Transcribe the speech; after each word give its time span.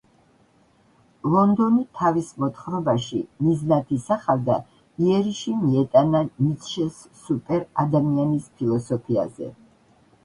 ლონდონი 1.33 1.81
თავის 1.99 2.31
მოთხრობაში 2.43 3.19
მიზნად 3.47 3.93
ისახავდა 3.97 4.57
იერიში 5.09 5.53
მიეტანა 5.61 6.23
ნიცშეს 6.31 6.99
სუპერ 7.23 7.65
ადამიანის 7.85 8.53
ფილოსოფიაზე. 8.59 9.57